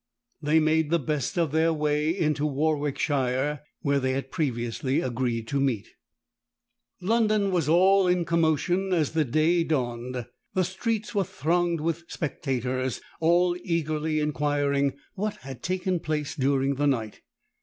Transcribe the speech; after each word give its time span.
They 0.41 0.59
made 0.59 0.89
the 0.89 0.97
best 0.97 1.37
of 1.37 1.51
their 1.51 1.71
way 1.71 2.09
into 2.09 2.43
Warwickshire, 2.43 3.61
where 3.83 3.99
they 3.99 4.13
had 4.13 4.31
previously 4.31 4.99
agreed 4.99 5.47
to 5.49 5.59
meet. 5.59 5.89
London 6.99 7.51
was 7.51 7.69
all 7.69 8.07
in 8.07 8.25
commotion 8.25 8.93
as 8.93 9.11
the 9.11 9.23
day 9.25 9.63
dawned: 9.63 10.25
the 10.55 10.63
streets 10.63 11.13
were 11.13 11.23
thronged 11.23 11.81
with 11.81 12.05
spectators, 12.07 12.99
all 13.19 13.55
eagerly 13.63 14.19
inquiring 14.19 14.93
what 15.13 15.35
had 15.41 15.61
taken 15.61 15.99
place 15.99 16.33
during 16.35 16.73
the 16.77 16.87
night. 16.87 17.21